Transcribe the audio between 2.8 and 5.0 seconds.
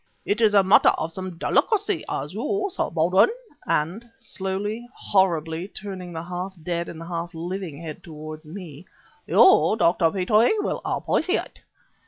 Baldwin, and" slowly,